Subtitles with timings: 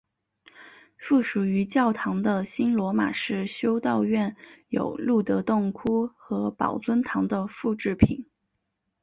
[0.97, 4.35] 附属于教堂的新罗马式修道院
[4.67, 8.25] 有露德洞窟和宝尊堂的复制品。